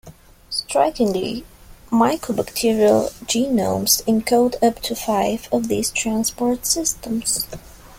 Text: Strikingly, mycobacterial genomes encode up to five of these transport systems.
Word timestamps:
Strikingly, 0.49 1.45
mycobacterial 1.91 3.11
genomes 3.27 4.01
encode 4.05 4.55
up 4.63 4.81
to 4.81 4.95
five 4.95 5.47
of 5.51 5.67
these 5.67 5.91
transport 5.91 6.65
systems. 6.65 7.45